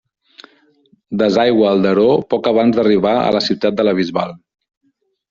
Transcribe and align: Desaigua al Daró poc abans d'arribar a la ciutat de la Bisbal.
Desaigua 1.21 1.67
al 1.71 1.83
Daró 1.87 2.05
poc 2.35 2.49
abans 2.53 2.79
d'arribar 2.79 3.13
a 3.19 3.29
la 3.37 3.43
ciutat 3.49 3.79
de 3.83 3.87
la 3.87 3.95
Bisbal. 4.01 4.35